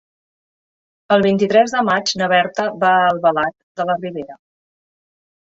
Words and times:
El 1.15 1.25
vint-i-tres 1.25 1.75
de 1.75 1.83
maig 1.89 2.13
na 2.21 2.31
Berta 2.33 2.67
va 2.85 2.91
a 2.95 3.05
Albalat 3.11 3.55
de 3.83 3.87
la 3.93 4.01
Ribera. 4.01 4.41